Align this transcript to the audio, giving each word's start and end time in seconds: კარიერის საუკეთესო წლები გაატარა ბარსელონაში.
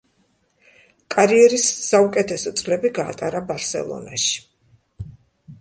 კარიერის 1.15 1.67
საუკეთესო 1.89 2.53
წლები 2.63 2.91
გაატარა 2.97 3.45
ბარსელონაში. 3.53 4.43